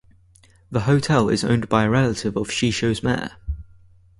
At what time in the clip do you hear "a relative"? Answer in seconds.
1.83-2.35